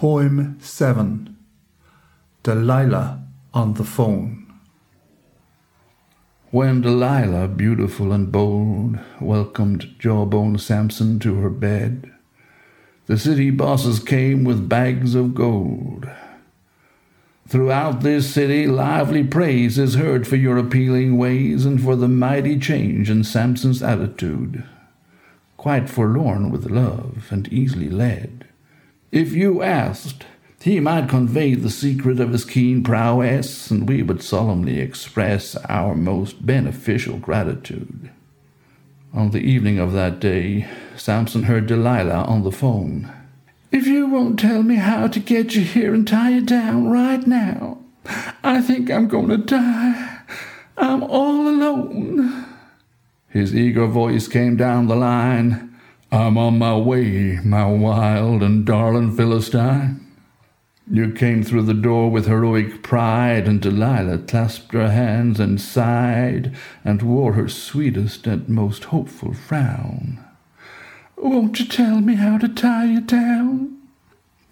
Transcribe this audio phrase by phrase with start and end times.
[0.00, 1.36] Poem 7
[2.42, 4.50] Delilah on the Phone.
[6.50, 12.10] When Delilah, beautiful and bold, welcomed Jawbone Samson to her bed,
[13.08, 16.08] the city bosses came with bags of gold.
[17.46, 22.58] Throughout this city, lively praise is heard for your appealing ways and for the mighty
[22.58, 24.64] change in Samson's attitude.
[25.58, 28.46] Quite forlorn with love and easily led.
[29.12, 30.24] If you asked,
[30.60, 35.94] he might convey the secret of his keen prowess, and we would solemnly express our
[35.94, 38.10] most beneficial gratitude.
[39.12, 43.10] On the evening of that day, Samson heard Delilah on the phone.
[43.72, 47.26] If you won't tell me how to get you here and tie you down right
[47.26, 47.78] now,
[48.44, 50.20] I think I'm going to die.
[50.76, 52.46] I'm all alone.
[53.28, 55.69] His eager voice came down the line.
[56.12, 60.06] I'm on my way, my wild and darling Philistine.
[60.90, 66.56] You came through the door with heroic pride, and Delilah clasped her hands and sighed,
[66.84, 70.18] and wore her sweetest and most hopeful frown.
[71.16, 73.78] Won't you tell me how to tie you down?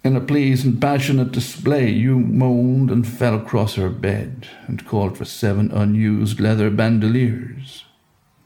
[0.01, 5.17] In a pleased and passionate display, you moaned and fell across her bed, and called
[5.17, 7.83] for seven unused leather bandoliers.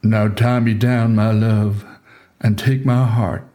[0.02, 1.86] Now tie me down, my love,
[2.40, 3.48] and take my heart.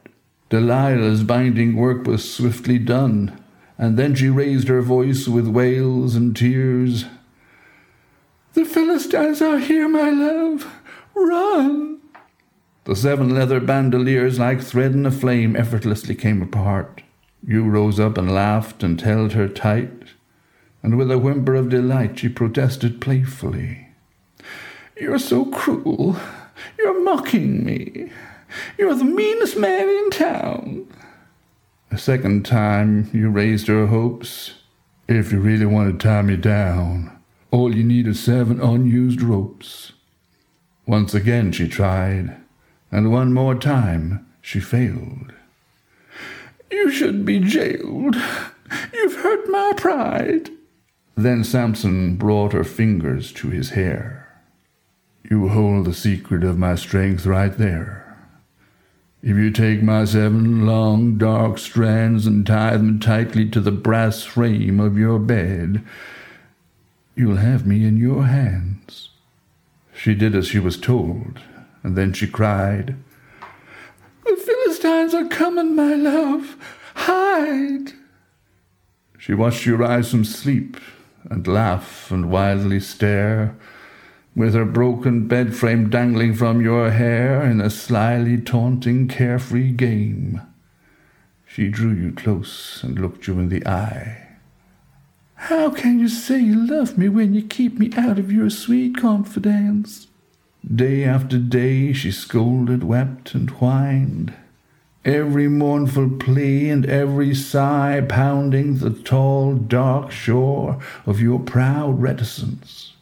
[0.50, 3.40] Delilah's binding work was swiftly done,
[3.78, 7.06] and then she raised her voice with wails and tears.
[8.54, 10.72] The Philistines are here, my love.
[11.16, 12.00] Run!
[12.86, 17.04] The seven leather bandoliers, like thread in a flame, effortlessly came apart.
[17.46, 20.16] You rose up and laughed and held her tight,
[20.82, 23.90] and with a whimper of delight she protested playfully.
[25.00, 26.18] You're so cruel.
[26.78, 28.12] You're mocking me.
[28.78, 30.88] You're the meanest man in town.
[31.92, 34.56] The second time you raised her hopes.
[35.08, 37.18] If you really want to tie me down,
[37.52, 39.94] all you need is seven unused ropes.
[40.86, 42.38] Once again she tried,
[42.92, 45.34] and one more time she failed.
[46.72, 48.16] You should be jailed.
[48.94, 50.52] You've hurt my pride.
[51.16, 54.42] Then Samson brought her fingers to his hair.
[55.30, 58.09] You hold the secret of my strength right there.
[59.22, 64.24] If you take my seven long dark strands and tie them tightly to the brass
[64.24, 65.84] frame of your bed,
[67.16, 69.10] you'll have me in your hands.
[69.94, 71.42] She did as she was told,
[71.84, 72.96] and then she cried,
[74.24, 76.56] The Philistines are coming, my love.
[76.96, 77.92] Hide!
[79.18, 80.78] She watched you rise from sleep
[81.30, 83.58] and laugh and wildly stare
[84.36, 90.42] with her broken bed frame dangling from your hair in a slyly taunting, carefree game.
[91.46, 94.28] She drew you close and looked you in the eye.
[95.34, 98.98] How can you say you love me when you keep me out of your sweet
[98.98, 100.08] confidence?
[100.64, 104.34] Day after day she scolded, wept, and whined,
[105.06, 112.94] every mournful plea and every sigh pounding the tall, dark shore of your proud reticence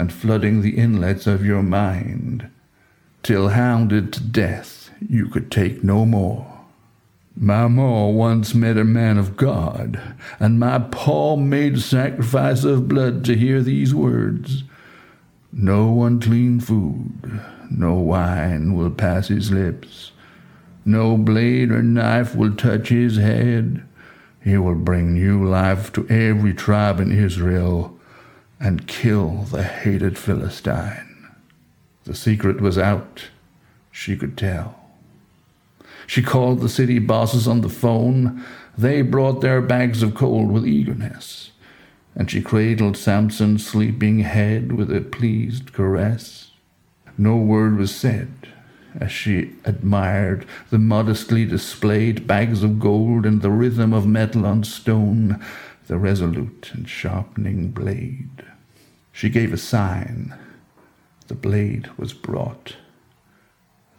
[0.00, 2.50] and flooding the inlets of your mind,
[3.22, 6.46] till hounded to death you could take no more.
[7.36, 10.00] My ma once met a man of God,
[10.38, 14.64] and my pa made sacrifice of blood to hear these words.
[15.52, 20.12] No unclean food, no wine will pass his lips,
[20.82, 23.84] no blade or knife will touch his head.
[24.42, 27.99] He will bring new life to every tribe in Israel
[28.60, 31.28] and kill the hated Philistine.
[32.04, 33.28] The secret was out.
[33.90, 34.78] She could tell.
[36.06, 38.44] She called the city bosses on the phone.
[38.76, 41.52] They brought their bags of coal with eagerness,
[42.14, 46.50] and she cradled Samson's sleeping head with a pleased caress.
[47.16, 48.48] No word was said
[48.98, 54.64] as she admired the modestly displayed bags of gold and the rhythm of metal on
[54.64, 55.42] stone,
[55.90, 58.44] the resolute and sharpening blade.
[59.10, 60.32] She gave a sign.
[61.26, 62.76] The blade was brought.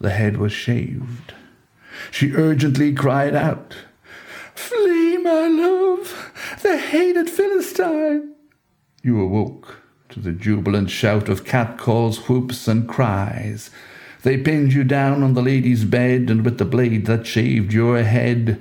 [0.00, 1.34] The head was shaved.
[2.10, 3.76] She urgently cried out,
[4.54, 8.36] Flee, my love, the hated Philistine!
[9.02, 13.68] You awoke to the jubilant shout of catcalls, whoops, and cries.
[14.22, 18.02] They pinned you down on the lady's bed, and with the blade that shaved your
[18.02, 18.58] head,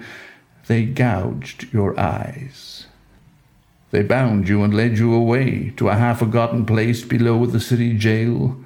[0.68, 2.88] they gouged your eyes.
[3.92, 7.94] They bound you and led you away to a half forgotten place below the city
[7.98, 8.58] jail,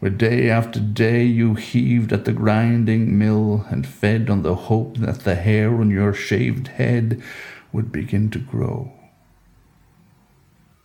[0.00, 4.98] where day after day you heaved at the grinding mill and fed on the hope
[4.98, 7.22] that the hair on your shaved head
[7.72, 8.92] would begin to grow.